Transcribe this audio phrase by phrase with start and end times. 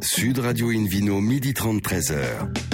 [0.00, 2.67] Sud Radio Invino, midi 30, 13h.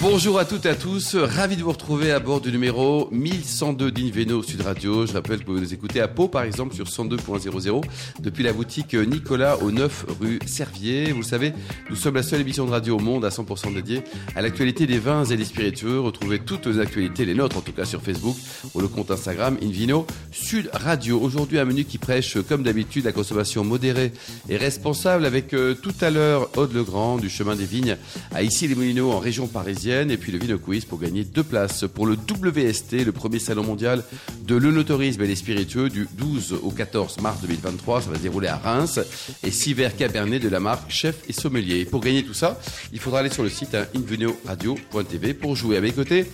[0.00, 3.90] Bonjour à toutes et à tous, ravi de vous retrouver à bord du numéro 1102
[3.90, 5.06] d'Inveno Sud Radio.
[5.06, 7.82] Je rappelle que vous nous écoutez à Pau par exemple sur 102.00
[8.20, 11.12] depuis la boutique Nicolas au 9 rue Servier.
[11.12, 11.54] Vous le savez,
[11.88, 14.02] nous sommes la seule émission de radio au monde à 100% dédiée
[14.36, 15.98] à l'actualité des vins et des spiritueux.
[16.00, 18.36] Retrouvez toutes les actualités, les nôtres en tout cas sur Facebook
[18.74, 21.18] ou le compte Instagram Invino Sud Radio.
[21.18, 24.12] Aujourd'hui un menu qui prêche comme d'habitude la consommation modérée
[24.50, 27.96] et responsable avec euh, tout à l'heure Aude Legrand du chemin des vignes
[28.34, 31.42] à ici les Moulineaux en région parisienne et puis le Vino Quiz pour gagner deux
[31.42, 34.02] places pour le WST, le premier salon mondial
[34.46, 38.02] de l'œnotourisme et des spiritueux du 12 au 14 mars 2023.
[38.02, 39.00] Ça va se dérouler à Reims
[39.42, 41.84] et six verres Cabernet de la marque Chef et Sommelier.
[41.84, 42.60] Pour gagner tout ça,
[42.92, 46.26] il faudra aller sur le site hein, invenoradio.tv pour jouer à mes côtés.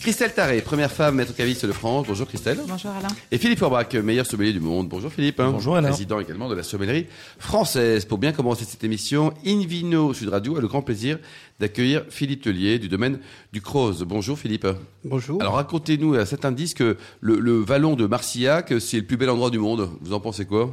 [0.00, 2.06] Christelle Taré, première femme maître caviste de France.
[2.06, 2.58] Bonjour Christelle.
[2.68, 3.08] Bonjour Alain.
[3.32, 4.88] Et Philippe Forbach, meilleur sommelier du monde.
[4.88, 5.38] Bonjour Philippe.
[5.42, 5.88] Bonjour Alain.
[5.88, 7.06] Président également de la sommellerie
[7.38, 8.04] française.
[8.04, 11.18] Pour bien commencer cette émission, Invino Sud Radio a le grand plaisir
[11.58, 13.18] d'accueillir Philippe Tellier du domaine
[13.52, 14.04] du Croze.
[14.04, 14.66] Bonjour Philippe.
[15.04, 15.40] Bonjour.
[15.40, 19.30] Alors racontez-nous à cet indice que le, le vallon de Marcillac, c'est le plus bel
[19.30, 19.90] endroit du monde.
[20.02, 20.72] Vous en pensez quoi?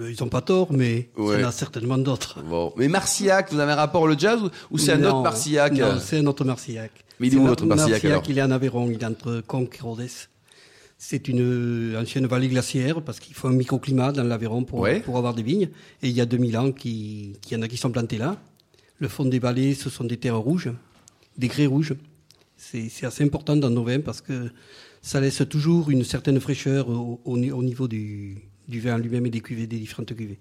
[0.00, 1.36] Euh, Ils ont pas tort, mais Ouais.
[1.36, 2.40] il y en a certainement d'autres.
[2.42, 2.72] Bon.
[2.76, 5.72] Mais Marcillac, vous avez un rapport au jazz ou- c'est un autre Marcillac?
[5.72, 6.92] Non, c'est un autre Marcillac.
[7.20, 9.42] Mais il est où C'est votre Marcillac, alors il est en Aveyron, il est entre
[9.46, 10.08] Conques et Rodez.
[10.98, 15.00] C'est une euh, ancienne vallée glaciaire parce qu'il faut un microclimat dans l'Aveyron pour, Ouais.
[15.00, 15.68] pour avoir des vignes.
[16.02, 18.40] Et il y a 2000 ans qu'il y en a qui sont plantés là.
[18.98, 20.70] Le fond des vallées, ce sont des terres rouges,
[21.36, 21.94] des grès rouges.
[22.56, 24.50] C'est assez important dans nos vins parce que
[25.02, 29.26] ça laisse toujours une certaine fraîcheur au, au ni- au niveau du, du vin lui-même
[29.26, 30.38] et des cuvées, des différentes cuvées.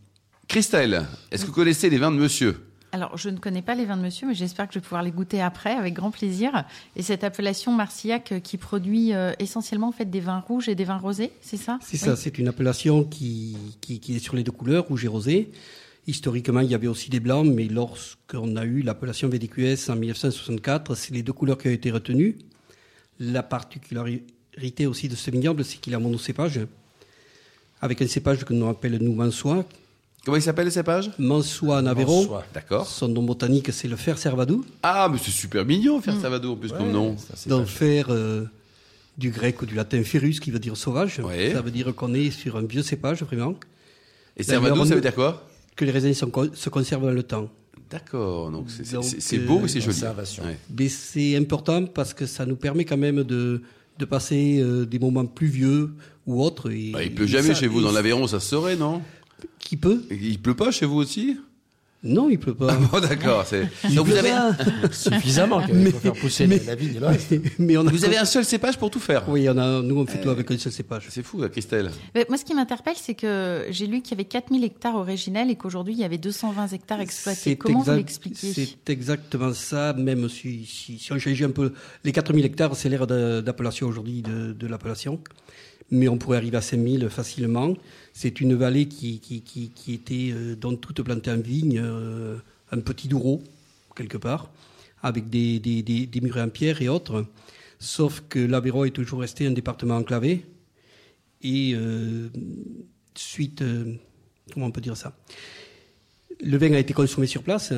[0.47, 2.55] Christelle, est-ce que vous connaissez les vins de monsieur?
[2.95, 5.03] Alors, je ne connais pas les vins de monsieur, mais j'espère que je vais pouvoir
[5.03, 6.63] les goûter après avec grand plaisir.
[6.95, 10.75] Et cette appellation Marcillac euh, qui produit euh, essentiellement en fait des vins rouges et
[10.75, 11.77] des vins rosés, c'est ça?
[11.81, 11.99] C'est Oui.
[11.99, 15.51] ça, c'est une appellation qui, qui, qui est sur les deux couleurs, rouge et rosé.
[16.07, 20.95] Historiquement, il y avait aussi des blancs, mais lorsqu'on a eu l'appellation VDQS en 1964,
[20.95, 22.37] c'est les deux couleurs qui ont été retenues.
[23.19, 26.61] La particularité aussi de ce vignoble, c'est qu'il a monocépage,
[27.81, 29.65] avec un cépage que nous appelle nous Mansois.
[30.25, 31.11] Comment il s'appelle le cépage?
[31.19, 32.21] Mansois en Aveyron.
[32.23, 32.43] Mansois.
[32.53, 32.87] D'accord.
[32.87, 34.65] Son nom botanique, c'est le fer servadou.
[34.81, 37.15] Ah, mais c'est super mignon, faire Savado en plus comme nom.
[37.47, 38.45] Donc fer euh,
[39.17, 41.19] du grec ou du latin ferus, qui veut dire sauvage.
[41.19, 41.51] Ouais.
[41.53, 43.55] Ça veut dire qu'on est sur un vieux cépage, vraiment.
[44.35, 45.47] Et D'ailleurs, Servado, ça veut dire quoi?
[45.75, 47.49] Que les raisins sont se conservent dans le temps.
[47.89, 48.83] D'accord, donc c'est-
[49.19, 49.93] c'est euh, beau et c'est joli.
[49.93, 50.43] conservation.
[50.43, 50.57] Ouais.
[50.75, 53.61] Mais c'est important parce que ça nous permet quand même de,
[53.99, 55.91] de passer euh, des moments pluvieux
[56.25, 56.71] ou autres.
[56.71, 59.01] Et, Bah, il pleut et jamais ça- chez vous, dans l'Aveyron, ça se saurait, non?
[59.59, 61.37] Qui peut Il pleut pas chez vous aussi
[62.03, 62.75] Non, il pleut pas.
[62.75, 63.43] Bon, d'accord.
[63.95, 64.31] Donc vous avez.
[64.91, 67.33] Suffisamment qu'il Mais- faire pousser mais- la vigne le reste.
[67.59, 69.97] mais on a vous avez un seul cépage pour tout faire Oui, on a, nous
[69.97, 71.07] on fait tout avec un seul cépage.
[71.09, 71.89] C'est fou, là, Christelle.
[72.13, 75.49] Mais Moi, ce qui m'interpelle, c'est que j'ai lu qu'il y avait 4000 hectares originels
[75.49, 77.55] et qu'aujourd'hui, il y avait 220 hectares exploités.
[77.55, 78.53] Comment vous l'expliquez?
[78.53, 81.73] C'est exactement ça, même si, si, si on change un peu.
[82.03, 85.19] Les 4000 hectares, c'est l'ère d'appellation aujourd'hui de, de l'appellation.
[85.91, 87.73] Mais on pourrait arriver à 5000 facilement.
[88.17, 92.37] C'est une vallée qui, qui, qui, qui était euh, dans toute plantée en vigne, euh,
[92.71, 93.43] un petit doureau,
[93.93, 94.49] quelque part,
[95.03, 97.25] avec des, des, des, des murets en pierre et autres.
[97.77, 100.45] Sauf que l'Aveyron est toujours resté un département enclavé.
[101.41, 102.29] Et euh,
[103.15, 103.61] suite.
[103.61, 103.95] euh,
[104.53, 105.13] comment on peut dire ça?
[106.41, 107.73] Le vin a été consommé sur place,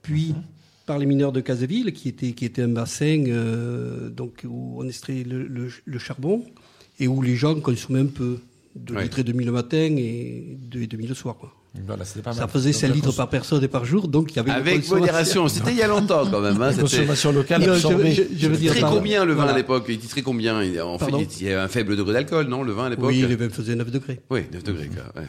[0.00, 0.34] puis
[0.86, 4.88] par les mineurs de Caseville, qui était, qui était un bassin euh, donc, où on
[4.88, 6.46] extrait le, le- le charbon
[6.98, 8.38] et où les gens consommaient un peu,
[8.76, 9.02] de Ouais.
[9.04, 11.36] litres et demi le matin et 2 et demi le soir.
[11.36, 11.52] Quoi.
[11.86, 12.38] Voilà, c'était pas mal.
[12.38, 14.38] Ça faisait Donc, 5 la litres cons- par personne et par jour, donc il y
[14.38, 15.46] avait Avec modération.
[15.48, 16.60] C'était il y a longtemps, quand même.
[16.62, 18.12] Hein, consommation locale Non, je- absorbée.
[18.12, 19.52] je- je veux Il dire titrait par- combien le vin voilà.
[19.52, 19.84] à l'époque?
[19.88, 20.62] Il titrait combien?
[20.62, 23.06] Il- En fait, il y avait un faible degré d'alcool, non Le vin à l'époque?
[23.08, 24.20] Oui, les vins faisaient 9 degrés.
[24.30, 24.88] Oui, 9 degrés.
[24.88, 25.20] Quoi.
[25.22, 25.28] ouais.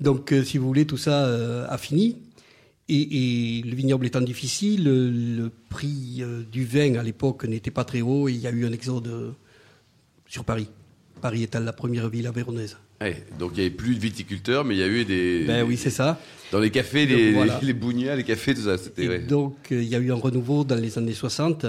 [0.00, 2.16] Donc, euh, si vous voulez, tout ça euh, a fini.
[2.88, 7.70] Et, et le vignoble étant difficile, le, le prix euh, du vin à l'époque n'était
[7.70, 9.30] pas très haut et il y a eu un exode euh,
[10.26, 10.68] sur Paris.
[11.20, 12.76] Paris étant la première ville avéronaise.
[13.00, 15.44] Ouais, donc il n'y avait plus de viticulteurs, mais il y a eu des.
[15.46, 16.20] Ben oui, c'est ça.
[16.52, 17.58] Dans les cafés, Donc, les, voilà.
[17.60, 18.76] les, les bougnats, les cafés, tout ça.
[18.76, 19.04] C'était.
[19.04, 19.18] Et ouais.
[19.20, 21.66] donc, euh, il y a eu un renouveau dans les années 60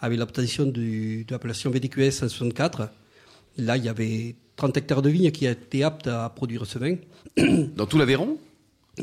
[0.00, 2.90] avec l'obtention de l'appellation VDQS en 64.
[3.58, 6.96] Là, il y avait 30 hectares de vignes qui étaient aptes à produire ce vin.
[7.76, 8.36] Dans tout l'Aveyron?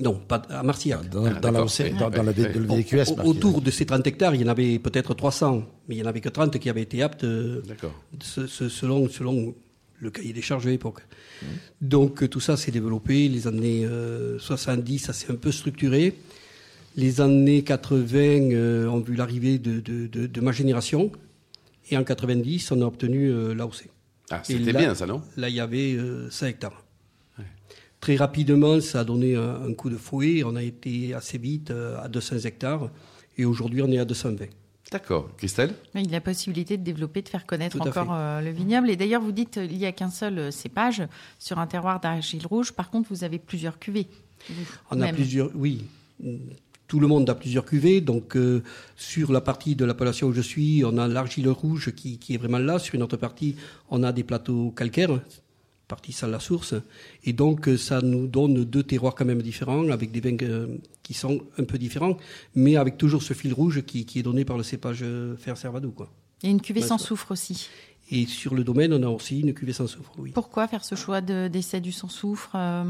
[0.02, 1.10] Non, pas à Marcillac.
[1.10, 2.32] Dans, Ah, dans la, Ouais, dans, la le
[2.76, 3.14] VQS.
[3.24, 6.04] Au- Autour de ces 30 hectares, il y en avait peut-être 300, mais il n'y
[6.04, 7.94] en avait que 30 qui avaient été aptes euh, D'accord.
[8.22, 9.56] ce- ce- selon, selon
[10.00, 11.02] le cahier des charges de l'époque.
[11.82, 13.28] Donc euh, tout ça s'est développé.
[13.30, 16.16] Les années euh, 70, ça s'est un peu structuré.
[16.96, 21.12] Les années 80 euh, ont vu l'arrivée de, de- de- de ma génération.
[21.92, 23.90] Et en 90, on a obtenu euh, l'AOC.
[24.32, 25.22] Ah, c'était bien ça, non?
[25.38, 26.82] Là, il y avait euh, 5 hectares.
[28.02, 30.44] Très rapidement, ça a donné un, un coup de fouet.
[30.46, 32.92] On a été assez vite euh, à 200 hectares
[33.38, 34.46] et aujourd'hui, on est à 220.
[34.96, 35.30] D'accord.
[35.36, 38.90] Christelle Oui, Il a la possibilité de développer, de faire connaître encore euh, le vignoble.
[38.90, 41.04] Et d'ailleurs, vous dites euh, il n'y a qu'un seul euh, cépage
[41.38, 42.72] sur un terroir d'argile rouge.
[42.72, 44.08] Par contre, vous avez plusieurs cuvées.
[44.50, 45.84] vous, On a plusieurs, oui.
[46.88, 48.00] Tout le monde a plusieurs cuvées.
[48.00, 48.64] Donc, euh,
[48.96, 52.38] sur la partie de l'appellation où je suis, on a l'argile rouge qui, qui est
[52.38, 52.80] vraiment là.
[52.80, 53.58] Sur une autre partie,
[53.90, 55.20] on a des plateaux calcaires,
[55.88, 56.74] partie salle la source.
[57.24, 60.78] Et donc, euh, ça nous donne deux terroirs quand même différents, avec des vins euh,
[61.04, 62.18] qui sont un peu différents,
[62.56, 65.58] mais avec toujours ce fil rouge qui, qui est donné par le cépage euh, fer
[65.58, 66.12] servado, quoi.
[66.44, 67.70] Et une cuvée sans soufre aussi.
[68.12, 70.32] Et sur le domaine, on a aussi une cuvée sans soufre, oui.
[70.34, 72.84] Pourquoi faire ce choix de- d'essai du sans soufre euh,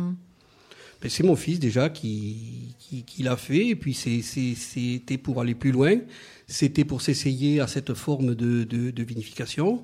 [1.01, 5.55] Ben, c'est mon fils déjà qui, qui, qui l'a fait, et puis c'était pour aller
[5.55, 5.99] plus loin,
[6.47, 9.83] c'était pour s'essayer à cette forme de, de, de vinification.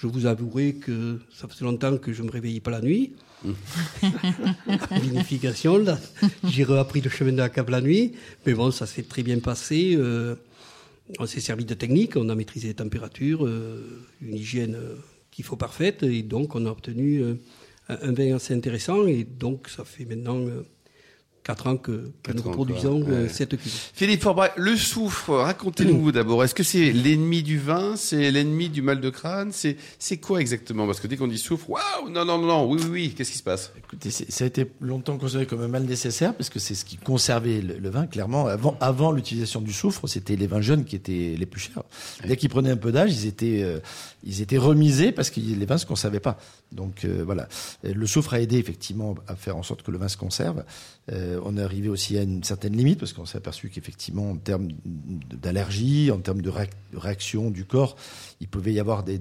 [0.00, 3.12] Je vous avouerai que ça faisait longtemps que je me réveillais pas la nuit.
[4.90, 5.98] La vinification, là,
[6.44, 8.12] j'ai réappris le chemin de la cave la nuit,
[8.46, 9.94] mais bon, ça s'est très bien passé.
[9.96, 10.34] euh,
[11.18, 14.96] on s'est servi de technique, on a maîtrisé les températures, euh, une hygiène euh,
[15.30, 17.36] qu'il faut parfaite, et donc on a obtenu un,
[17.88, 20.38] un vin assez intéressant, et donc ça fait maintenant
[21.50, 23.28] quatre ans que, nous reproduisons euh, Ouais.
[23.28, 23.56] cette.
[23.60, 26.44] Philippe Forbray, le soufre, racontez-nous d'abord.
[26.44, 30.40] Est-ce que c'est l'ennemi du vin C'est l'ennemi du mal de crâne C'est c'est quoi
[30.40, 30.86] exactement?
[30.86, 33.32] Parce que dès qu'on dit soufre, waouh, non, non, non, non, oui, oui, oui, qu'est-ce
[33.32, 33.72] qui se passe?
[33.76, 36.96] Écoutez, ça a été longtemps considéré comme un mal nécessaire parce que c'est ce qui
[36.96, 38.06] conservait le, le vin.
[38.06, 41.82] Clairement, avant, avant l'utilisation du soufre, c'était les vins jeunes qui étaient les plus chers.
[42.26, 43.80] Dès qu'ils prenaient un peu d'âge, ils étaient, euh,
[44.22, 46.38] ils étaient remisés parce que les vins se conservaient pas.
[46.70, 47.48] Donc euh, voilà,
[47.82, 50.62] le soufre a aidé effectivement à faire en sorte que le vin se conserve.
[51.10, 54.36] Euh, on est arrivé aussi à une certaine limite parce qu'on s'est aperçu qu'effectivement, en
[54.36, 57.96] termes d'allergie, en termes de, réac- de réaction du corps,
[58.40, 59.18] il pouvait y avoir des,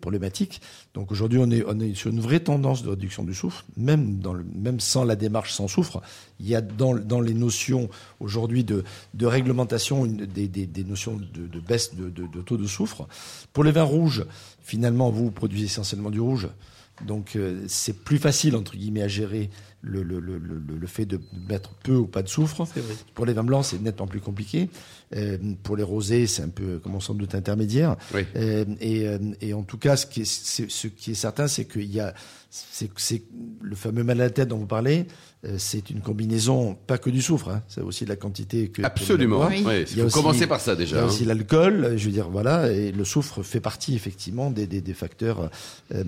[0.00, 0.60] problématiques.
[0.94, 4.44] Donc aujourd'hui, on est, sur une vraie tendance de réduction du soufre, même, dans le,
[4.54, 6.00] même sans la démarche sans soufre.
[6.38, 7.88] Il y a dans, les notions
[8.20, 8.84] aujourd'hui de,
[9.20, 13.08] réglementation des, notions de, baisse de taux de soufre.
[13.52, 14.26] Pour les vins rouges,
[14.62, 16.48] finalement, vous produisez essentiellement du rouge.
[17.04, 19.50] Donc euh, c'est plus facile entre guillemets à gérer
[19.86, 22.66] le, le, le, le, fait de mettre peu ou pas de soufre.
[22.74, 22.94] C'est vrai.
[23.14, 24.68] Pour les vins blancs, c'est nettement plus compliqué.
[25.14, 27.96] Euh, pour les rosés, c'est un peu, comme on sans doute, intermédiaire.
[28.14, 28.22] Oui.
[28.36, 31.46] Euh, et, euh, et en tout cas, ce qui est, c'est- ce qui est certain,
[31.46, 32.12] c'est qu'il y a,
[32.50, 33.22] c'est, c'est
[33.62, 35.06] le fameux mal à la tête dont vous parlez.
[35.44, 38.82] euh, c'est une combinaison, pas que du soufre, hein, c'est aussi la quantité que.
[38.82, 39.46] Absolument.
[39.48, 39.62] Oui.
[39.62, 40.98] Ouais, Il y a faut aussi- commencer par ça il y déjà.
[41.00, 41.06] a hein.
[41.06, 44.94] aussi l'alcool, je veux dire, voilà, et le soufre fait partie effectivement des, des, des
[44.94, 45.50] facteurs
[45.94, 46.02] euh,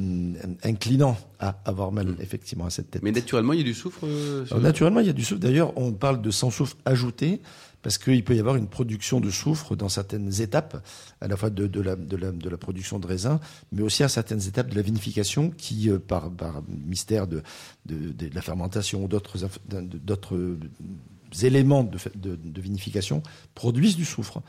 [0.65, 3.03] inclinants à avoir mal effectivement à cette tête.
[3.03, 5.41] Mais naturellement, il y a du soufre euh, Alors, naturellement, il y a du soufre.
[5.41, 7.41] D'ailleurs, on parle de sans soufre ajouté
[7.83, 10.85] parce qu'il peut y avoir une production de soufre dans certaines étapes,
[11.21, 13.39] à la fois de, de, la, de, la, de la production de raisin,
[13.71, 17.43] mais aussi à certaines étapes de la vinification qui, euh, par, par mystère de,
[17.87, 20.59] de, de la fermentation ou d'autres
[21.43, 23.23] éléments de, fa- de, de vinification,
[23.55, 24.43] produisent du soufre.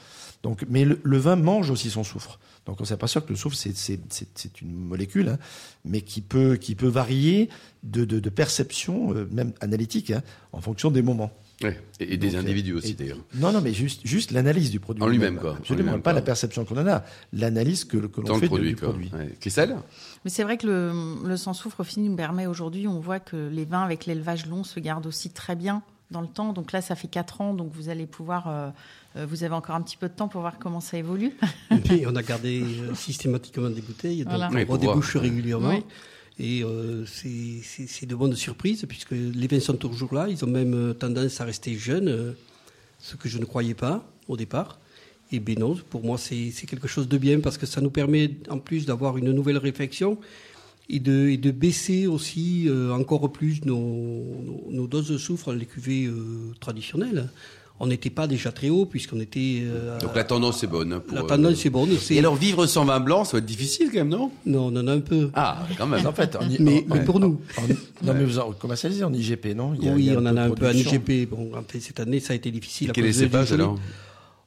[0.43, 2.39] Donc, mais le, le vin mange aussi son soufre.
[2.65, 5.37] Donc on s'aperçoit que le soufre, c'est- une molécule, hein,
[5.85, 7.49] mais qui peut, qui peut varier
[7.83, 10.21] de, de, de perception, euh, même analytique, hein,
[10.53, 11.31] en fonction des moments.
[11.61, 11.77] Ouais.
[11.99, 13.17] Et, et des Donc, euh, individus aussi d'ailleurs.
[13.35, 15.03] Non, non, mais juste, juste l'analyse du produit.
[15.03, 15.53] En lui-même, quoi.
[15.53, 17.03] En Absolument, pas la perception qu'on en a,
[17.33, 18.89] l'analyse que, que l'on le fait de- produit, du quoi.
[18.89, 19.09] produit.
[19.13, 19.35] Ouais.
[19.41, 19.75] Christelle
[20.23, 23.49] Mais c'est vrai que le, le sans soufre aussi nous permet aujourd'hui, on voit que
[23.49, 26.53] les vins avec l'élevage long se gardent aussi très bien dans le temps.
[26.53, 28.69] Donc là, ça fait 4 ans, donc vous allez pouvoir, euh,
[29.15, 31.31] euh, vous avez encore un petit peu de temps pour voir comment ça évolue.
[31.91, 34.49] Et on a gardé euh, systématiquement des bouteilles, donc Voilà.
[34.53, 34.99] Oui, on voir.
[35.15, 35.69] régulièrement.
[35.69, 35.83] Oui.
[36.41, 40.27] Et euh, c'est- de bonnes surprises, puisque les vins sont toujours là.
[40.29, 42.33] Ils ont même tendance à rester jeunes,
[42.99, 44.79] ce que je ne croyais pas au départ.
[45.31, 47.91] Et ben non, pour moi, c'est c'est quelque chose de bien, parce que ça nous
[47.91, 50.17] permet, en plus, d'avoir une nouvelle réflexion
[50.89, 55.53] et de, et de baisser aussi euh, encore plus nos, nos, nos doses de soufre,
[55.53, 57.29] les cuvées euh, traditionnelles.
[57.81, 59.59] On n'était pas déjà très haut, puisqu'on était...
[59.63, 60.91] euh, Donc la tendance est bonne.
[60.91, 61.91] hein, pour, la euh, tendance est bonne.
[61.91, 64.31] et c'est- Et alors vivre sans vin blanc, ça va être difficile quand même, non?
[64.45, 65.29] Non, on en a un peu.
[65.33, 66.05] Ah, quand même.
[66.05, 67.39] En fait, en, Mais- en- mais pour nous.
[67.57, 69.75] en- non, mais vous en commercialisez en IGP, non?
[69.75, 70.91] Il y a- il oui, y a on en a un peu production.
[70.91, 71.29] IGP.
[71.29, 72.89] Bon, en fait, cette année, ça a été difficile.
[72.89, 73.79] à Quel est cépage alors?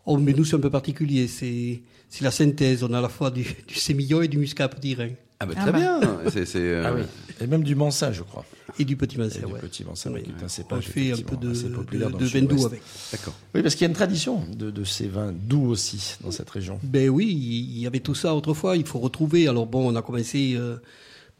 [0.04, 1.26] Oh, mais nous, c'est un peu particulier.
[1.26, 1.80] C'est
[2.12, 2.84] c'est la synthèse.
[2.84, 5.08] On a à la fois du, du sémillon et du muscat petit Rhin.
[5.40, 5.78] Ah bah Ah très bah.
[5.78, 6.00] bien.
[6.30, 7.02] C'est c'est, euh, Ah oui.
[7.40, 8.44] Et même du Mansin, je crois.
[8.78, 9.58] Et du petit Et Mancer, du ouais.
[9.60, 10.22] petit Mansin, Oui.
[10.22, 12.80] qui est un On cépage fait un peu de, de, vin doux avec.
[13.10, 13.34] D'accord.
[13.54, 16.48] Oui, parce qu'il y a une tradition de, de ces vins doux aussi dans cette
[16.50, 16.78] région.
[16.84, 18.76] Ben oui, il y avait tout ça autrefois.
[18.76, 19.48] Il faut retrouver.
[19.48, 20.76] Alors bon, on a commencé euh,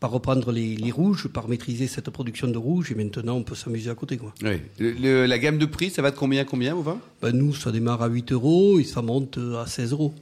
[0.00, 2.90] par reprendre les, les rouges, par maîtriser cette production de rouge.
[2.90, 4.16] Et maintenant, on peut s'amuser à côté.
[4.16, 4.34] Quoi.
[4.42, 4.60] Ouais.
[4.80, 7.30] Le- le- la gamme de prix, ça va de combien à combien au vin Ben,
[7.30, 10.12] nous, ça démarre à 8 euros et ça monte euh, à 16 euros.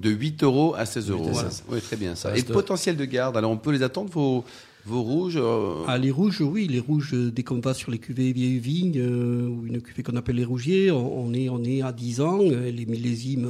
[0.00, 1.28] De 8 euros à 16 euros.
[1.28, 1.50] à Voilà.
[1.50, 1.64] 16.
[1.68, 2.30] Oui, très bien ça.
[2.30, 4.44] Ça Et le potentiel de garde, alors on peut les attendre, vos,
[4.86, 7.98] Vos rouges euh, Ah, les rouges, oui, les rouges, euh, dès qu'on va sur les
[7.98, 11.62] cuvées vieilles vignes, euh, ou une cuvée qu'on appelle les rougiers, on, on est, on
[11.64, 13.48] est à 10 ans, les millésimes,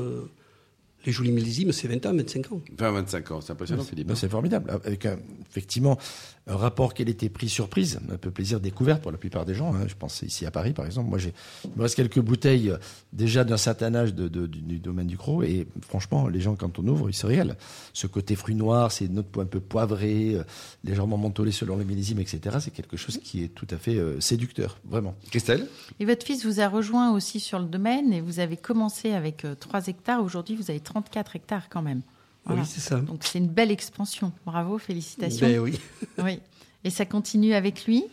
[1.06, 2.60] les jolis millésimes, c'est 20 ans, 25 ans.
[2.76, 4.08] 20-25 ans, c'est impressionnant, Philippe.
[4.08, 4.70] Ben, c'est formidable.
[4.70, 5.98] Avec un- effectivement
[6.46, 9.72] un rapport qualité prix surprise, un peu plaisir découverte pour la plupart des gens.
[9.74, 9.84] hein.
[9.86, 11.08] Je pense ici à Paris, par exemple.
[11.08, 11.32] Moi, j'ai,
[11.64, 12.76] il me reste quelques bouteilles euh,
[13.12, 15.44] déjà d'un certain âge de, de- du, du domaine du Croc.
[15.44, 17.54] Et franchement, les gens, quand on ouvre, ils se régalent.
[17.92, 20.42] Ce côté fruit noir, c'est notre un peu poivré, euh,
[20.82, 22.56] légèrement mentholé selon les millésimes, etc.
[22.60, 25.14] C'est quelque chose qui est tout à fait euh, séducteur, vraiment.
[25.30, 25.66] Christelle?
[26.00, 29.44] Et votre fils vous a rejoint aussi sur le domaine et vous avez commencé avec
[29.44, 30.22] euh, 3 hectares.
[30.24, 32.02] Aujourd'hui, vous avez 34 hectares quand même.
[32.44, 32.62] Voilà.
[32.62, 32.96] Oui, c'est ça.
[33.00, 34.32] Donc c'est une belle expansion.
[34.46, 35.46] Bravo, félicitations.
[35.46, 35.78] Ben oui.
[36.18, 36.38] Oui.
[36.84, 38.04] Et ça continue avec lui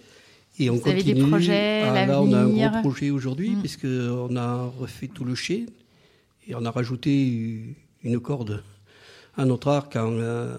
[0.60, 1.30] Et on Vous avez des continue.
[1.30, 3.60] projets, Ah, là, on a un gros projet aujourd'hui, Mm.
[3.62, 5.66] puisqu'on a refait tout le chai
[6.48, 8.64] et on a rajouté une corde
[9.38, 10.56] à notre arc en, euh,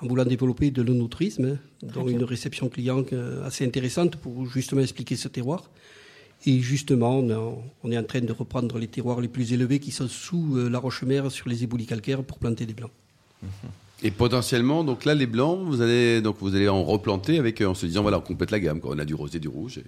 [0.00, 2.14] en voulant développer de l'onotourisme, dont bien.
[2.18, 5.70] une réception client euh, assez intéressante pour justement expliquer ce terroir.
[6.46, 7.18] Et justement,
[7.82, 10.68] on, est en train de reprendre les terroirs les plus élevés qui sont sous euh,
[10.68, 12.90] la roche-mère sur les éboulis calcaires pour planter des blancs.
[14.02, 17.68] Et potentiellement, donc là, les blancs, vous allez, donc vous allez en replanter avec, euh,
[17.68, 18.80] en se disant, voilà, on complète la gamme.
[18.80, 18.94] Quoi.
[18.94, 19.78] On a du rosé, du rouge.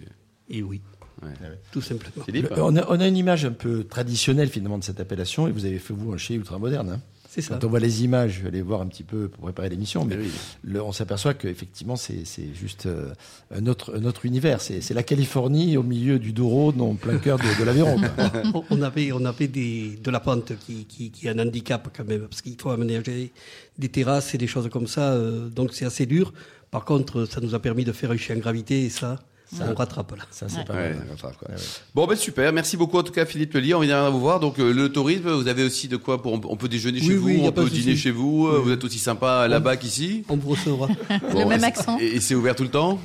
[0.48, 0.58] Et...
[0.58, 0.80] Et oui,
[1.22, 1.28] Ouais.
[1.72, 2.24] tout simplement.
[2.26, 5.48] Philippe Le- on, a, on a une image un peu traditionnelle finalement de cette appellation
[5.48, 6.90] et vous avez fait vous un chez ultra moderne.
[6.90, 7.00] hein.
[7.36, 7.54] C'est ça.
[7.60, 10.04] Quand on voit les images, je vais aller voir un petit peu pour préparer l'émission,
[10.06, 10.30] mais Eh oui.
[10.64, 13.12] le- on s'aperçoit qu'effectivement c'est c'est juste euh,
[13.54, 14.62] un, autre, un autre univers.
[14.62, 18.00] C'est la Californie au milieu du Douro, en plein cœur de, de l'Aveyron.
[18.70, 22.04] on avait, on avait des, de la pente qui, qui, qui est un handicap quand
[22.08, 23.32] même, parce qu'il faut aménager
[23.78, 26.32] des terrasses et des choses comme ça, euh, donc c'est assez dur.
[26.70, 29.20] Par contre, ça nous a permis de faire un chien gravité et ça,
[29.54, 30.24] ça on rattrape là.
[30.30, 30.64] Ça, c'est Ouais.
[30.64, 31.06] pas Ouais, mal.
[31.10, 31.48] rattrape, quoi.
[31.48, 31.60] Ouais, ouais.
[31.94, 32.52] Bon, ben super.
[32.52, 33.74] Merci beaucoup en tout cas, Philippe Lely.
[33.74, 34.40] On vient vous voir.
[34.40, 36.32] Donc, euh, le tourisme, vous avez aussi de quoi pour.
[36.50, 38.48] On peut déjeuner Oui, chez oui, vous, on peut dîner chez vous.
[38.50, 38.60] Oui.
[38.64, 40.24] Vous êtes aussi sympa là-bas qu'ici.
[40.28, 40.88] On vous recevra.
[41.10, 41.98] Le même accent.
[42.00, 42.98] Et, et c'est ouvert tout le temps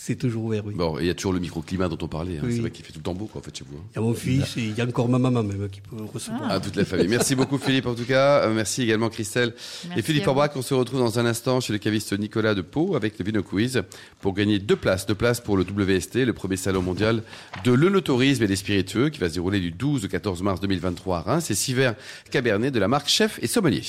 [0.00, 0.74] c'est toujours ouvert, oui.
[0.76, 2.38] Bon, et il y a toujours le microclimat dont on parlait.
[2.38, 2.42] hein.
[2.44, 2.54] Oui.
[2.54, 3.76] C'est vrai qu'il fait tout le temps beau, quoi, en fait, chez vous.
[3.78, 3.82] hein.
[3.92, 5.96] Il y a mon fils et il y a encore ma maman même qui peut
[6.14, 6.48] recevoir.
[6.50, 7.08] À toute la famille.
[7.08, 8.44] Merci beaucoup, Philippe, en tout cas.
[8.44, 9.54] Euh, merci également, Christelle.
[9.88, 10.28] Merci et Philippe.
[10.28, 13.24] Orbach, on se retrouve dans un instant chez le caviste Nicolas de Pau avec le
[13.24, 13.82] Vino Quiz
[14.20, 15.04] pour gagner deux places.
[15.06, 17.24] Deux places pour le WST, le premier salon mondial
[17.64, 21.18] de l'œnotourisme et des spiritueux qui va se dérouler du 12 au 14 mars 2023
[21.18, 21.96] à Reims et six verres
[22.30, 23.82] Cabernet de la marque Chef et Sommelier.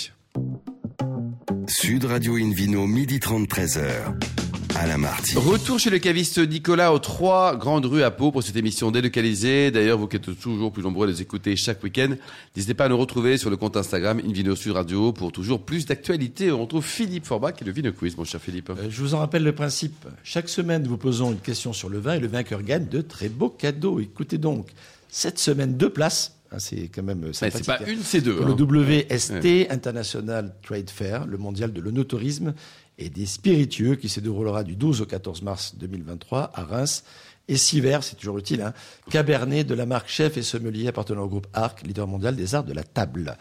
[1.68, 4.49] Sud Radio Invino, midi 30, 13h.
[4.80, 5.36] Alain Marty.
[5.36, 9.72] Retour chez le caviste Nicolas aux trois grandes rues à Pau pour cette émission délocalisée.
[9.72, 12.16] D'ailleurs, vous qui êtes toujours plus nombreux à les écouter chaque week-end,
[12.56, 15.86] n'hésitez pas à nous retrouver sur le compte Instagram Invino Sud Radio pour toujours plus
[15.86, 16.50] d'actualité.
[16.54, 18.70] On retrouve Philippe Forbach et le Vino Quiz, mon cher Philippe.
[18.70, 20.08] Euh, Je vous en rappelle le principe.
[20.24, 23.02] Chaque semaine, nous vous posons une question sur le vin et le vainqueur gagne de
[23.02, 24.00] très beaux cadeaux.
[24.00, 24.70] Écoutez donc,
[25.10, 26.38] cette semaine, deux places.
[26.54, 27.66] Hein, c'est quand même euh, sympathique.
[27.66, 27.92] c'est pas hein.
[27.92, 28.38] une, c'est deux.
[28.38, 28.56] Pour hein.
[28.58, 32.54] le WST International Trade Fair, le mondial de l'onotourisme
[33.00, 37.04] et des spiritueux qui se déroulera du 12 au 14 mars 2023 à Reims.
[37.48, 38.74] Et six verres, c'est toujours utile, hein,
[39.10, 42.64] Cabernet de la marque Chef et Sommelier appartenant au groupe Arc, leader mondial des arts
[42.64, 43.38] de la table.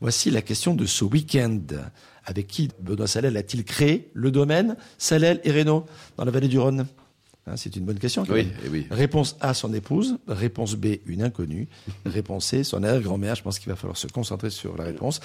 [0.00, 1.60] Voici la question de ce week-end.
[2.26, 4.76] Avec qui Benoît Salel a-t-il créé le domaine?
[4.98, 5.86] Salel et Reynaud
[6.18, 6.86] dans la vallée du Rhône
[7.50, 8.24] Hein, C'est une bonne question.
[8.28, 8.86] Oui, eh oui.
[8.90, 10.18] Réponse A, son épouse.
[10.28, 11.68] Réponse B, une inconnue.
[12.06, 13.34] Réponse C, son arrière-grand-mère.
[13.34, 15.20] Je pense qu'il va falloir se concentrer sur la réponse.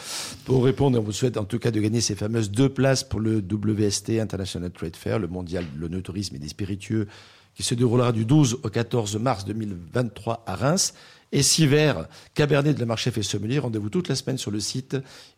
[0.46, 3.20] Pour répondre, on vous souhaite en tout cas de gagner ces fameuses deux places pour
[3.20, 7.08] le WST International Trade Fair, le mondial de l'onotourisme et des spiritueux,
[7.54, 10.94] qui se déroulera du 12 au 14 mars 2023 à Reims.
[11.32, 13.60] Et six verres Cabernet de la marque Chef et Sommelier.
[13.60, 14.96] Rendez-vous toute la semaine sur le site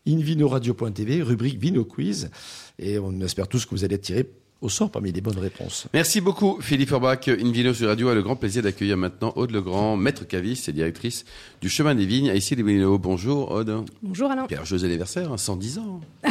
[0.07, 2.29] invinoradio.tv, rubrique Vino Quiz.
[2.77, 4.29] Et on espère tous que vous allez être tirés
[4.61, 5.85] au sort parmi les bonnes réponses.
[5.93, 7.27] Merci beaucoup, Philippe Forbach.
[7.27, 11.25] Invino sur Radio a le grand plaisir d'accueillir maintenant Aude Legrand, maître caviste et directrice
[11.61, 12.97] du Chemin des Vignes à ici les Moulineaux.
[12.97, 13.85] Bonjour, Aude.
[14.01, 14.45] Bonjour Alain.
[14.47, 16.01] Puis joyeux anniversaire, hein, 110 ans.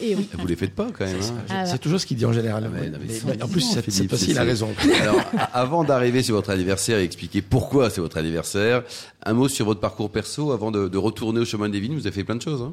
[0.00, 0.28] Et oui.
[0.36, 1.16] Vous les faites pas quand même.
[1.50, 1.64] hein.
[1.64, 2.64] C'est toujours ce qu'il dit en général.
[2.66, 2.98] Ah mais Mais-
[3.36, 4.68] mais en plus, cette, Philippe, cette il a raison.
[5.00, 5.20] Alors,
[5.52, 8.82] avant d'arriver sur votre anniversaire et expliquer pourquoi c'est votre anniversaire,
[9.24, 11.94] un mot sur votre parcours perso avant de, de retourner au chemin des vignes.
[11.94, 12.60] Vous avez fait plein de choses.
[12.62, 12.72] Hein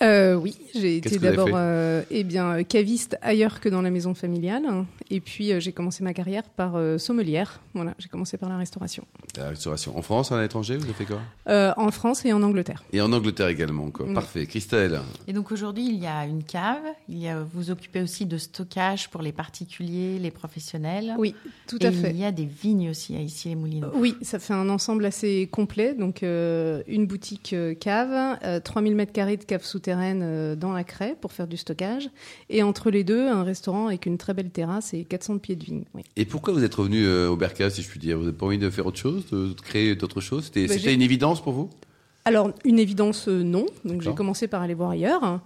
[0.00, 4.84] Euh, oui, j'ai été d'abord euh, eh bien, caviste ailleurs que dans la maison familiale.
[5.10, 7.60] Et puis euh, j'ai commencé ma carrière par euh, sommelière.
[7.74, 9.04] Voilà, j'ai commencé par la restauration.
[9.36, 11.20] La restauration en France, à l'étranger, vous avez fait quoi?
[11.48, 12.84] Euh, en France et en Angleterre.
[12.92, 13.90] Et en Angleterre également.
[13.90, 14.06] Quoi.
[14.14, 14.46] Parfait.
[14.46, 16.82] Christelle, Et donc aujourd'hui, il y a une cave.
[17.08, 21.14] Il y a, vous occupez aussi de stockage pour les particuliers, les professionnels.
[21.18, 21.34] Oui,
[21.66, 22.10] tout Et à fait.
[22.10, 23.90] il y a des vignes aussi à ici les Moulineaux.
[23.94, 25.94] Oui, ça fait un ensemble assez complet.
[25.94, 30.72] Donc, euh, une boutique euh, cave, euh, 3000 mètres carrés de cave souterraine euh, dans
[30.72, 32.10] la craie pour faire du stockage.
[32.50, 35.64] Et entre les deux, un restaurant avec une très belle terrasse et 400 pieds de
[35.64, 35.84] vigne.
[35.94, 36.02] Oui.
[36.16, 38.18] et pourquoi vous êtes revenu euh, au Berca, si je puis dire?
[38.18, 40.44] Vous n'avez pas envie de faire autre chose, de, créer d'autres choses?
[40.52, 41.70] C'était Bah, une évidence pour vous?
[42.24, 43.66] Alors, une évidence, euh, non.
[43.84, 45.40] Donc, j'ai commencé par aller voir ailleurs.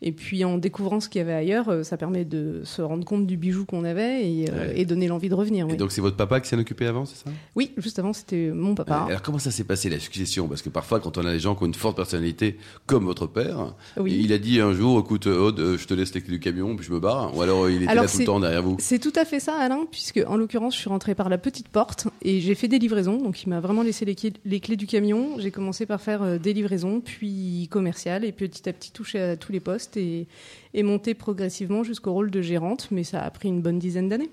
[0.00, 3.04] Et puis en découvrant ce qu'il y avait ailleurs, euh, ça permet de se rendre
[3.04, 4.80] compte du bijou qu'on avait et, euh, Ouais.
[4.80, 5.66] et donner l'envie de revenir.
[5.66, 7.30] Et Oui, donc c'est votre papa qui s'en occupait avant, c'est ça?
[7.56, 9.06] Oui juste avant, c'était mon papa.
[9.08, 10.46] Alors comment ça s'est passé la succession?
[10.46, 13.26] Parce que parfois quand on a des gens qui ont une forte personnalité comme votre
[13.26, 14.20] père, Oui.
[14.22, 16.76] il a dit un jour, écoute Aude, euh, je te laisse les clés du camion
[16.76, 17.36] puis je me barre.
[17.36, 18.76] Ou alors euh, il était Alors, là tout le temps derrière vous.
[18.78, 21.68] C'est tout à fait ça, Alain, puisque en l'occurrence, je suis rentrée par la petite
[21.68, 23.16] porte et j'ai fait des livraisons.
[23.20, 25.38] Donc, il m'a vraiment laissé les, clés- les clés du camion.
[25.38, 29.36] J'ai commencé par faire euh, des livraisons, puis commercial, et petit à petit toucher à
[29.36, 30.26] tous les postes et,
[30.74, 32.88] et monter progressivement jusqu'au rôle de gérante.
[32.90, 34.30] Mais ça a pris une bonne dizaine d'années.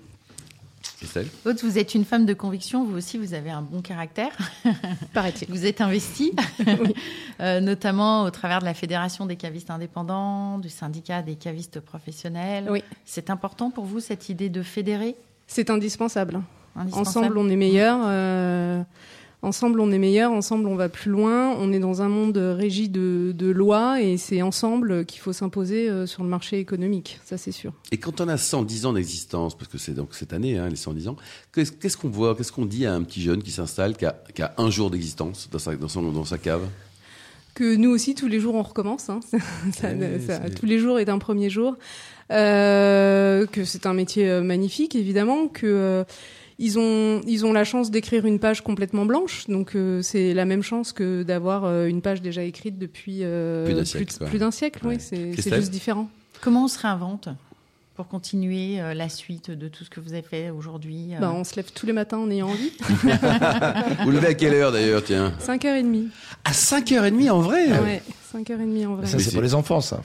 [0.97, 4.31] Christelle Aude, vous êtes une femme de conviction, vous aussi, vous avez un bon caractère.
[5.13, 5.49] Paraît-il.
[5.49, 6.31] Vous êtes investie,
[7.41, 12.67] Euh, notamment au travers de la Fédération des cavistes indépendants, du syndicat des cavistes professionnels.
[12.69, 12.81] Oui.
[13.03, 15.17] C'est important pour vous, cette idée de fédérer?
[15.45, 16.39] C'est indispensable.
[16.77, 17.99] indispensable Ensemble, on est meilleur.
[18.05, 18.81] euh,
[19.45, 20.31] ensemble, on est meilleur.
[20.31, 21.55] Ensemble, on va plus loin.
[21.59, 25.89] On est dans un monde régi de, de lois et c'est ensemble qu'il faut s'imposer
[25.89, 27.19] euh, sur le marché économique.
[27.25, 27.71] Ça, c'est sûr.
[27.91, 30.75] Et quand on a 110 ans d'existence, parce que c'est donc cette année, hein, les
[30.75, 31.15] 110 ans,
[31.53, 34.41] qu'est-ce qu'on voit, qu'est-ce qu'on dit à un petit jeune qui s'installe, qui a, qui
[34.41, 36.63] a un jour d'existence dans sa, dans, son, dans sa cave?
[37.53, 39.09] Que nous aussi tous les jours on recommence.
[39.09, 39.21] hein.
[39.73, 41.77] Ça- Ouais, ça- c'est- tous les jours est un premier jour.
[42.31, 45.47] Euh, que c'est un métier euh, magnifique évidemment.
[45.47, 46.03] Que euh,
[46.59, 49.45] ils ont ils ont la chance d'écrire une page complètement blanche.
[49.47, 53.65] Donc euh, c'est la même chance que d'avoir euh, une page déjà écrite depuis euh,
[53.65, 54.27] Plus d'un siècle, quoi.
[54.27, 54.85] plus d'un siècle.
[54.87, 54.95] Ouais.
[54.97, 56.09] Oui, c'est juste différent.
[56.41, 57.29] Comment on se réinvente
[57.95, 61.31] pour continuer euh, la suite de tout ce que vous avez fait aujourd'hui euh, Bah,
[61.33, 62.71] on se lève tous les matins en ayant envie.
[64.03, 65.31] Vous levez à quelle heure d'ailleurs, tiens?
[65.39, 66.07] 5h30.
[66.43, 67.69] À 5h30 en vrai?
[67.79, 68.01] Ouais,
[68.35, 69.07] 5h30 en vrai.
[69.07, 70.01] Ça, c'est- pour les enfants, ça.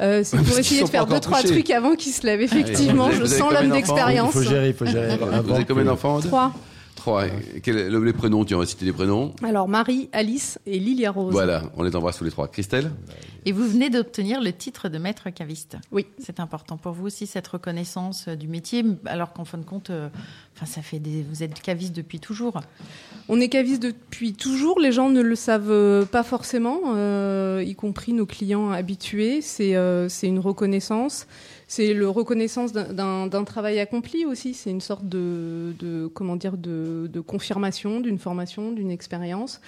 [0.00, 2.40] Euh, c'est pour essayer de faire deux trois trucs avant qu'ils se lèvent.
[2.42, 4.32] Effectivement, Vous avez- je sens l'homme d'enfants Il d'expérience.
[4.32, 5.16] faut gérer, il faut gérer.
[5.16, 6.52] Vous avez combien d'enfants Trois.
[6.96, 7.24] Trois.
[7.62, 9.34] Quel- les prénoms, tu on va citer les prénoms.
[9.44, 11.32] Alors Marie, Alice et Lilia Rose.
[11.32, 12.48] Voilà, on les embrasse tous les trois.
[12.48, 12.90] Christelle
[13.44, 15.76] Et vous venez d'obtenir le titre de maître caviste.
[15.92, 16.06] Oui.
[16.18, 19.90] C'est important pour vous aussi cette reconnaissance euh, du métier, alors qu'en fin de compte,
[19.90, 20.08] euh,
[20.54, 21.22] enfin, ça fait des...
[21.22, 22.60] vous êtes caviste depuis toujours.
[23.28, 24.80] On est caviste depuis toujours.
[24.80, 29.40] Les gens ne le savent euh, pas forcément, euh, y compris nos clients habitués.
[29.40, 31.26] C'est euh, une reconnaissance.
[31.66, 34.54] C'est le reconnaissance d'un travail accompli aussi.
[34.54, 39.60] C'est une sorte de, de comment dire de, de confirmation d'une formation, d'une expérience.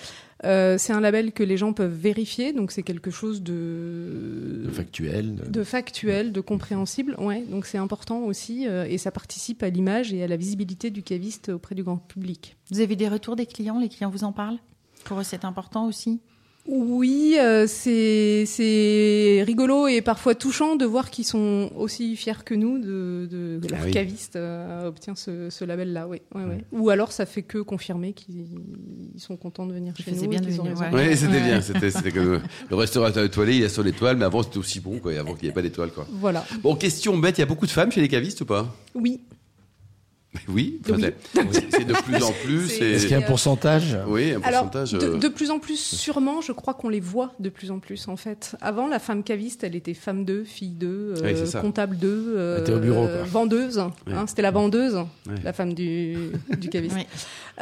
[0.47, 4.71] Euh, c'est un label que les gens peuvent vérifier, donc c'est quelque chose de de
[4.71, 5.35] factuel.
[5.49, 7.17] de factuel, de compréhensible.
[7.19, 10.91] Ouais, donc c'est important aussi euh, et ça participe à l'image et à la visibilité
[10.91, 12.57] du caviste auprès du grand public.
[12.71, 13.79] Vous avez des retours des clients?
[13.79, 14.59] Les clients vous en parlent?
[15.05, 16.21] Pour eux, c'est important aussi?
[16.69, 22.55] Oui, euh, c'est c'est rigolo et parfois touchant de voir qu'ils sont aussi fiers que
[22.55, 23.93] nous de, de, de leur Ah oui.
[23.93, 26.09] caviste euh, obtient ce, ce label-là.
[26.09, 26.65] Oui, ouais, ouais.
[26.73, 28.47] Ou alors ça fait que confirmer qu'ils
[29.15, 30.29] ils sont contents de venir chez nous.
[30.29, 30.41] bien.
[30.93, 31.41] Oui, c'était Ouais.
[31.43, 31.61] bien.
[31.61, 34.81] C'était c'était que le, le restaurateur étoilé, il a son étoile, mais avant c'était aussi
[34.81, 36.07] bon, quoi, avant qu'il n'y ait pas d'étoile, quoi.
[36.11, 36.45] Voilà.
[36.63, 38.75] Bon, question bête, il y a beaucoup de femmes chez les cavistes ou pas?
[38.95, 39.21] Oui.
[40.49, 41.05] Oui, Oui.
[41.71, 42.71] c'est- de plus en plus.
[42.81, 44.93] Est-ce qu'il y a un pourcentage Oui, un Alors, pourcentage.
[44.93, 47.79] de, euh, de plus en plus, sûrement, je crois qu'on les voit de plus en
[47.79, 48.57] plus, en fait.
[48.61, 51.61] Avant, la femme caviste, elle était femme 2, fille 2, Oui, c'est ça.
[51.61, 53.23] comptable 2, Elle était au bureau, quoi.
[53.25, 53.79] vendeuse.
[53.79, 54.15] hein, Ouais.
[54.27, 54.99] C'était la vendeuse,
[55.45, 56.17] la femme du,
[56.59, 56.97] du caviste.
[56.97, 57.07] Oui.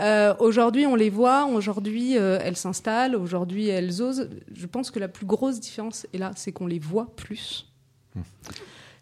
[0.00, 1.46] Euh, aujourd'hui, on les voit.
[1.46, 3.14] Aujourd'hui, euh, elles s'installent.
[3.16, 4.28] Aujourd'hui, elles osent.
[4.54, 7.66] Je pense que la plus grosse différence est là, c'est qu'on les voit plus.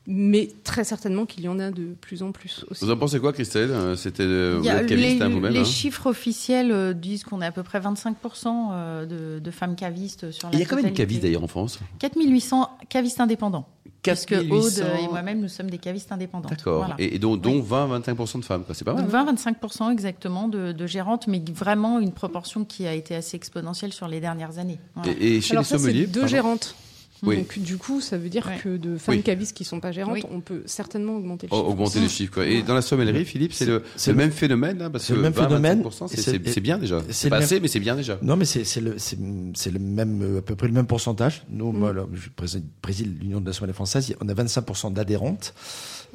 [0.09, 2.85] Mais très certainement qu'il y en a de plus en plus aussi.
[2.85, 3.71] Vous en pensez quoi, Christelle?
[3.71, 5.53] Euh, C'était euh, vous êtes caviste les, hein, vous-même.
[5.53, 8.15] les hein chiffres officiels euh, disent qu'on est à peu près 25%
[8.73, 11.49] euh, de, de femmes cavistes sur la il y a combien de cavistes d'ailleurs en
[11.49, 11.79] France?
[12.01, 13.69] 4800 cavistes indépendants.
[14.03, 14.57] Puisque 4800.
[14.83, 16.49] Aude et moi-même, nous sommes des cavistes indépendants.
[16.49, 16.79] D'accord.
[16.79, 16.97] Voilà.
[16.99, 18.75] Et, et dont, dont 20-25% de femmes, quoi.
[18.75, 19.05] C'est pas mal.
[19.07, 23.93] Donc 20-25% exactement de, de gérantes, mais vraiment une proportion qui a été assez exponentielle
[23.93, 24.81] sur les dernières années.
[24.97, 25.13] Voilà.
[25.21, 26.27] Et, et chez Alors les ça, sommeliers deux pardon?
[26.35, 26.75] gérantes.
[27.25, 27.37] Oui.
[27.39, 28.59] Donc du coup, ça veut dire Ouais.
[28.63, 29.23] que de femmes Oui.
[29.23, 30.25] cavistes qui sont pas gérantes, Oui.
[30.31, 31.69] on peut certainement augmenter le Oh, chiffre.
[31.71, 32.33] augmenter les chiffres.
[32.35, 32.47] Quoi.
[32.47, 35.13] Et dans la sommellerie, Philippe, c'est le, c'est le le- même phénomène, là, parce c'est
[35.13, 37.01] que le même 20, phénomène, 25%, c'est- bien déjà.
[37.07, 38.19] c'est C'est le pas même- assez, mais c'est bien déjà.
[38.23, 39.19] Non, mais c'est c'est le, c'est
[39.55, 41.45] c'est le même, euh, à peu près le même pourcentage.
[41.49, 45.55] Nous, moi, là, je préside, préside l'Union de la sommellerie française, on a 25% d'adhérentes.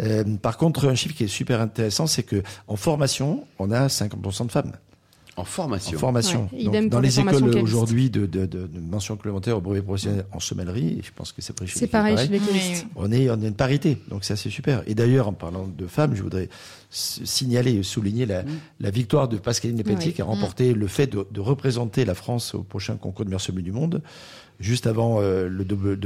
[0.02, 3.88] Euh, par contre, un chiffre qui est super intéressant, c'est que en formation, on a
[3.90, 4.74] 50% de femmes.
[5.38, 5.96] En formation.
[5.96, 6.50] En formation.
[6.52, 9.84] Ouais, Donc, idem dans les écoles aujourd'hui de, de, de, de mention complémentaire au brevet
[9.84, 12.42] professionnel en sommellerie, je pense que c'est chez C'est pareil chez les
[12.96, 14.82] on est, on est une parité, donc ça c'est super.
[14.88, 16.50] Et d'ailleurs, en parlant de femmes, je voudrais
[16.90, 18.44] signaler et souligner la,
[18.80, 20.14] la victoire de Pascaline Lepeltier Oui.
[20.16, 23.42] qui a remporté le fait de, de représenter la France au prochain concours de meilleur
[23.42, 24.02] sommelier du monde,
[24.60, 25.98] juste avant euh, le W-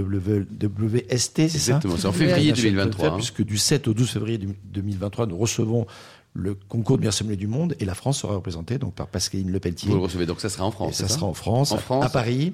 [0.61, 1.55] WST, c'est ça?
[1.77, 1.95] Exactement.
[1.97, 2.57] C'est en février Ouais.
[2.57, 3.07] 2023.
[3.09, 3.13] hein.
[3.15, 5.85] Puisque du 7 au 12 février du- 2023, nous recevons
[6.33, 9.51] le concours de meilleur sommelier du monde et la France sera représentée donc par Pascaline
[9.51, 9.89] Lepeltier.
[9.89, 10.93] Vous le recevez, donc ça sera en Et France.
[10.95, 12.05] ça c'est sera en France, En à- France.
[12.05, 12.53] à Paris,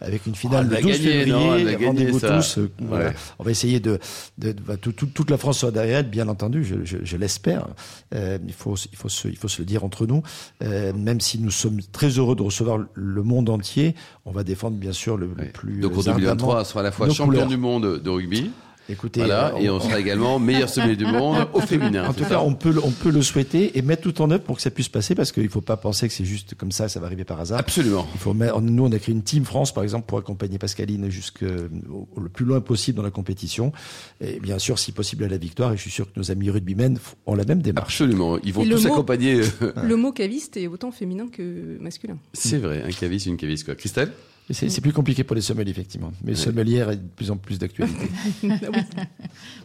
[0.00, 1.86] avec une finale Oh, le va 12 gagner, non, elle va février.
[1.88, 2.36] Rendez-vous ça.
[2.36, 2.58] tous.
[2.58, 3.06] euh, voilà.
[3.06, 3.14] Ouais.
[3.38, 3.98] On va essayer de,
[4.36, 6.62] de, de- bah, tout- tout- toute la France soit derrière elle, bien entendu.
[6.64, 7.66] Je, je, je l'espère.
[8.14, 10.22] Euh, il faut, il faut se, il faut se le dire entre nous.
[10.62, 13.94] Euh, même si nous sommes très heureux de recevoir le monde entier,
[14.26, 15.48] on va défendre bien sûr le, le Ouais.
[15.48, 15.80] plus.
[15.80, 17.46] Donc en ardemment 2023, on sera à la fois champion couleurs.
[17.48, 18.50] du monde de rugby,
[18.88, 22.08] Écoutez, voilà, euh, et on sera également meilleur sommelier du monde au féminin.
[22.08, 24.44] En tout cas, on peut, le- on peut le souhaiter et mettre tout en œuvre
[24.44, 26.70] pour que ça puisse passer parce qu'il ne faut pas penser que c'est juste comme
[26.70, 27.58] ça, ça va arriver par hasard.
[27.58, 28.06] Absolument.
[28.14, 31.10] Il faut mettre- nous, on a créé une team France, par exemple, pour accompagner Pascaline
[31.10, 33.72] jusque le plus loin possible dans la compétition.
[34.20, 35.72] Et bien sûr, si possible, à la victoire.
[35.72, 37.86] Et je suis sûr que nos amis rugbymen ont la même démarche.
[38.00, 38.38] Absolument.
[38.44, 39.40] Ils vont Et tous mot- accompagner.
[39.62, 42.18] euh, Le mot caviste est autant féminin que masculin.
[42.32, 43.74] C'est vrai, un cavis, une cavis, quoi.
[43.74, 44.12] Christelle?
[44.50, 46.12] C'est plus compliqué pour les sommeliers, effectivement.
[46.22, 48.08] Mais le sommelière est de plus en plus d'actualité.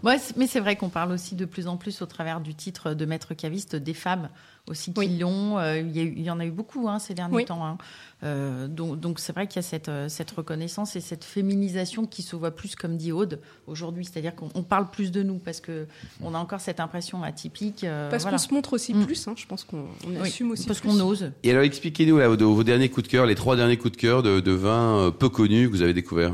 [0.04, 2.94] Ouais, mais c'est vrai qu'on parle aussi de plus en plus au travers du titre
[2.94, 4.30] de maître caviste des femmes
[4.68, 5.18] aussi qui Oui.
[5.18, 5.60] l'ont.
[5.76, 7.46] Il y, il en a eu beaucoup hein, ces derniers Oui.
[7.46, 7.66] temps.
[7.66, 7.78] hein.
[8.24, 12.22] Euh, donc c'est vrai qu'il y a cette, euh, cette reconnaissance et cette féminisation qui
[12.22, 14.06] se voit plus, comme dit Aude, aujourd'hui.
[14.06, 15.88] C'est-à-dire qu'on on parle plus de nous parce que
[16.22, 17.84] on a encore cette impression atypique.
[17.84, 18.38] euh, Parce voilà.
[18.38, 19.06] qu'on se montre aussi Mm.
[19.06, 21.32] plus, hein, je pense qu'on Oui, assume aussi parce qu'on ose.
[21.44, 24.40] Et alors expliquez-nous vos, derniers coups de cœur, les trois derniers coups de cœur de,
[24.40, 26.34] de vins peu connus que vous avez découverts.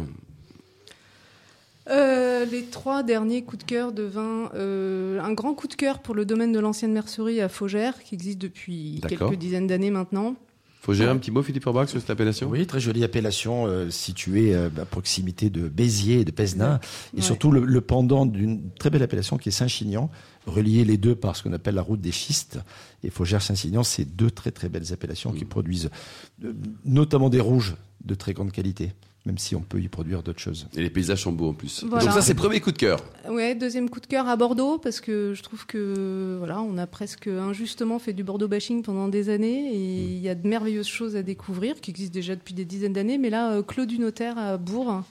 [1.90, 4.50] Euh, les trois derniers coups de cœur de vin.
[4.56, 8.15] euh, un grand coup de cœur pour le domaine de l'ancienne mercerie à Faugère, qui
[8.15, 10.36] existe depuis quelques dizaines d'années maintenant.
[10.82, 12.47] Faut gérer un petit mot, Philippe Orbach, sur cette appellation?
[12.50, 16.80] Oui, très jolie appellation euh, située euh, à proximité de Béziers et de Pézenas.
[17.13, 17.21] Et Ouais.
[17.23, 20.10] surtout le, le pendant d'une très belle appellation qui est Saint-Chinian,
[20.45, 22.60] relié les deux par ce qu'on appelle la route des schistes.
[23.04, 25.89] Et Faugère-Saint-Chinian, c'est deux très très belles appellations qui produisent
[26.45, 26.54] euh,
[26.86, 28.93] notamment des rouges de très grande qualité,
[29.28, 30.68] même si on peut y produire d'autres choses.
[30.74, 31.84] Et les paysages sont beaux en plus.
[31.84, 32.06] Voilà.
[32.06, 33.00] Donc ça, c'est premier coup de cœur.
[33.30, 36.88] Ouais, deuxième coup de cœur à Bordeaux parce que je trouve que voilà, on a
[36.88, 40.88] presque injustement fait du Bordeaux bashing pendant des années et il y a de merveilleuses
[40.88, 43.18] choses à découvrir qui existent déjà depuis des dizaines d'années.
[43.18, 45.04] Mais là, euh, Clos du Notaire à Bourg,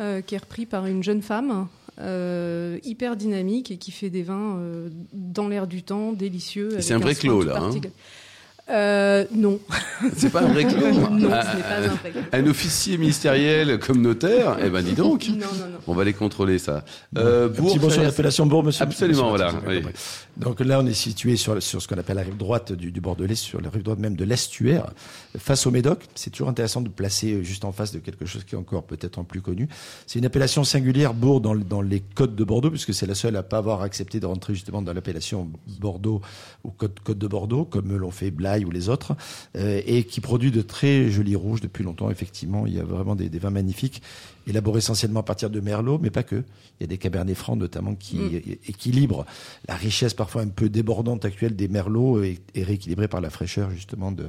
[0.00, 1.68] euh, qui est repris par une jeune femme.
[2.00, 6.80] euh, hyper dynamique et qui fait des vins euh, dans l'air du temps, délicieux.
[6.80, 7.70] c'est un vrai clos, là, hein.
[8.70, 9.60] Euh, non,
[10.16, 10.90] C'est pas un vrai clos.
[10.90, 12.12] non, Un- ce n'est pas un vrai.
[12.32, 15.28] Un officier ministériel comme notaire, eh ben dis donc.
[15.28, 15.78] Non, non, non.
[15.86, 16.82] On va les contrôler ça.
[17.18, 18.82] Euh, Un petit Bourg, mot sur l'appellation Bourg, monsieur.
[18.82, 19.82] Absolument, monsieur voilà, oui.
[20.38, 23.00] Donc là, on est situé sur, sur ce qu'on appelle la rive droite du, du
[23.02, 24.86] Bordelais, sur la rive droite même de l'estuaire,
[25.38, 26.00] face au Médoc.
[26.14, 28.84] C'est toujours intéressant de placer euh, juste en face de quelque chose qui est encore
[28.84, 29.68] peut-être en plus connu.
[30.06, 33.36] C'est une appellation singulière, Bourg, dans, dans les côtes de Bordeaux, puisque c'est la seule
[33.36, 35.50] à pas avoir accepté de rentrer justement dans l'appellation
[35.80, 36.22] Bordeaux
[36.64, 38.30] ou côte, côte de Bordeaux, comme l'ont fait
[38.64, 39.16] Ou les autres,
[39.56, 42.10] euh, et qui produit de très jolis rouges depuis longtemps.
[42.10, 44.02] Effectivement, il y a vraiment des vins magnifiques
[44.46, 46.36] élaborés essentiellement à partir de Merlot, mais pas que.
[46.36, 48.40] Il y a des Cabernets Francs notamment qui Mm.
[48.68, 49.24] équilibrent
[49.68, 53.70] la richesse parfois un peu débordante actuelle des Merlots et, et rééquilibrée par la fraîcheur
[53.70, 54.24] justement de,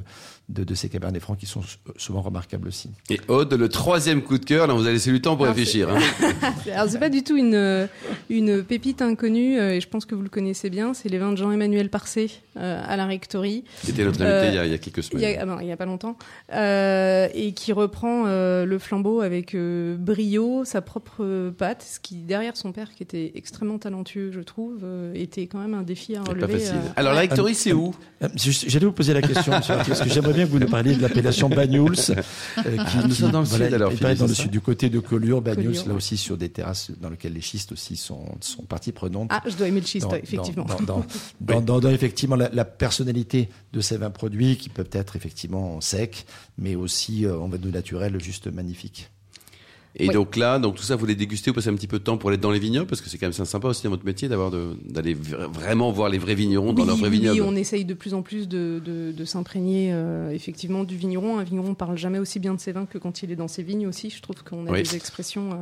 [0.48, 2.90] de, de ces Cabernets Francs qui sont sou- souvent remarquables aussi.
[3.10, 5.50] Et Aude, le troisième coup de cœur, là vous allez laisser du temps pour Ah,
[5.50, 5.88] réfléchir.
[5.90, 5.98] hein.
[6.72, 7.88] Alors c'est pas du tout une,
[8.30, 11.32] une pépite inconnue euh, et je pense que vous le connaissez bien, c'est les vins
[11.32, 13.64] de Jean-Emmanuel Parcé euh, à la Rectory.
[13.82, 15.38] C'était notre invité Euh, il, y a, il y a quelques Il y semaines.
[15.38, 16.16] a, ah ben, il y a pas longtemps,
[16.52, 21.98] euh, et qui reprend euh, le flambeau avec euh, brio, sa propre euh, patte, ce
[22.00, 25.82] qui derrière son père, qui était extrêmement talentueux, je trouve, euh, était quand même un
[25.82, 26.40] défi à relever.
[26.46, 26.76] pas facile.
[26.76, 27.92] euh, Alors la rectory, c'est où?
[28.22, 30.94] Euh, J'allais vous poser la question, monsieur parce que j'aimerais bien que vous nous parliez
[30.94, 31.94] de l'appellation Bagnouls.
[32.10, 34.50] euh, nous sommes dans le sud, alors, il paraît Philippe, dans le c'est ça sud,
[34.52, 37.72] du côté de Collioure, Bagnouls, Collioure, là aussi sur des terrasses dans lesquelles les schistes
[37.72, 39.28] aussi sont, sont partie prenante.
[39.32, 40.64] Ah, je dois aimer le schiste, dans, effectivement.
[40.64, 41.04] dans, dans,
[41.40, 45.80] dans, dans- dans, effectivement la, la personnalité de ces vins produits qui peuvent être effectivement
[45.80, 46.24] secs,
[46.58, 49.10] mais aussi euh, en vin de naturel juste magnifiques.
[49.98, 50.14] Et Oui.
[50.14, 52.18] donc là, donc tout ça, vous les dégustez, vous passez un petit peu de temps
[52.18, 54.28] pour aller dans les vignobles, parce que c'est quand même sympa aussi dans votre métier
[54.28, 57.40] d'avoir de- d'aller vra- vraiment voir les vrais vignerons dans Oui, leurs vrais oui, vignobles.
[57.42, 61.38] on essaye de plus en plus de, de, de s'imprégner euh, effectivement du vigneron.
[61.38, 63.62] Un vigneron parle jamais aussi bien de ses vins que quand il est dans ses
[63.62, 64.10] vignes aussi.
[64.10, 64.82] Je trouve qu'on a Oui.
[64.82, 65.52] des expressions.
[65.52, 65.56] euh,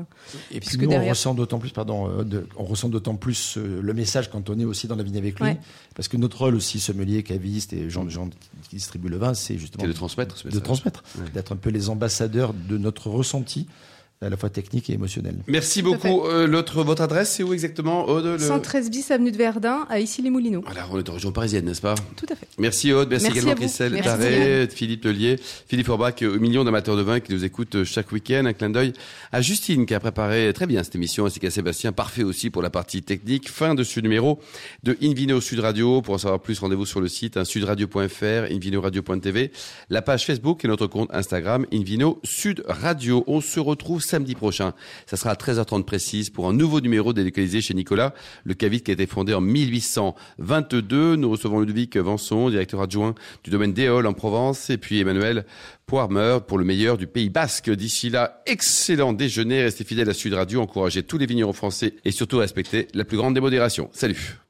[0.51, 3.57] Et puis nous, on derrière- ressent d'autant plus, pardon, euh, de- on ressent d'autant plus
[3.57, 5.59] euh, le message quand on est aussi dans la vigne avec lui, Ouais.
[5.95, 8.29] parce que notre rôle aussi, sommelier, caviste et gens, gens
[8.69, 11.31] qui distribuent le vin, c'est justement C'est de transmettre ce de transmettre, Ouais.
[11.33, 13.69] d'être un peu les ambassadeurs de notre ressenti,
[14.21, 15.37] à la fois technique et émotionnel.
[15.47, 16.25] Merci beaucoup.
[16.27, 18.39] Euh, l'autre, votre adresse, c'est où exactement, Aude le...
[18.39, 20.63] 113 bis avenue de Verdun à Issy-les-Moulineaux.
[20.65, 21.95] Voilà, on est en région parisienne, n'est-ce pas?
[22.17, 22.49] Tout à fait.
[22.59, 23.61] Merci Aude, merci, Merci également.
[23.61, 24.01] Christelle.
[24.03, 28.13] Taré, Philippe Lelier, Philippe Forbach, euh, millions d'amateurs de vin qui nous écoutent euh, chaque
[28.13, 28.45] week-end.
[28.47, 28.93] Un clin d'œil
[29.33, 32.63] à Justine qui a préparé très bien cette émission, ainsi qu'à Sébastien, parfait aussi pour
[32.63, 33.51] la partie technique.
[33.51, 34.41] Fin de ce numéro
[34.85, 36.01] de Invino Sud Radio.
[36.03, 39.51] Pour en savoir plus, rendez-vous sur le site hein, sudradio.fr, invinoradio.tv,
[39.91, 43.25] la page Facebook et notre compte Instagram Invino Sud Radio.
[43.27, 44.73] On se retrouve samedi prochain.
[45.07, 48.15] Ça sera à 13h30 précise pour un nouveau numéro délocalisé chez Nicolas,
[48.45, 51.17] le Cavite qui a été fondé en 1822.
[51.17, 55.45] Nous recevons Ludovic Vanson, directeur adjoint du domaine d'Éole en Provence, et puis Emmanuel
[55.87, 57.71] Poirmer pour le meilleur du Pays Basque.
[57.71, 59.63] D'ici là, excellent déjeuner.
[59.63, 63.17] Restez fidèles à Sud Radio, encouragez tous les vignerons français et surtout respectez la plus
[63.17, 63.91] grande démodération.
[63.93, 64.44] Salut